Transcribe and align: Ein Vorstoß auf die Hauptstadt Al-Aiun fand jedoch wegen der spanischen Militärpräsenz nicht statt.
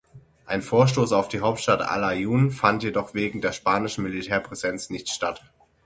Ein 0.47 0.63
Vorstoß 0.63 1.11
auf 1.11 1.27
die 1.27 1.41
Hauptstadt 1.41 1.83
Al-Aiun 1.83 2.49
fand 2.49 2.81
jedoch 2.81 3.13
wegen 3.13 3.39
der 3.39 3.51
spanischen 3.51 4.03
Militärpräsenz 4.03 4.89
nicht 4.89 5.09
statt. 5.09 5.43